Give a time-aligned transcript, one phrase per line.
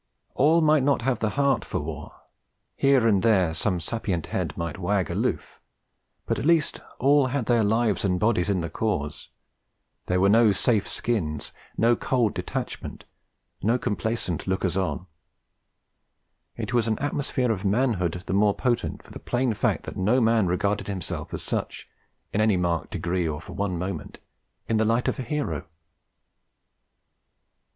[0.33, 2.23] All might not have the heart for war;
[2.75, 5.59] here and there some sapient head might wag aloof;
[6.25, 9.29] but at least all had their lives and bodies in the cause,
[10.07, 13.05] there were no safe skins, no cold detachment,
[13.61, 15.05] no complacent lookers on.
[16.57, 20.19] It was an atmosphere of manhood the more potent for the plain fact that no
[20.19, 21.87] man regarded himself as such
[22.33, 24.17] in any marked degree, or for one moment
[24.67, 25.67] in the light of a hero.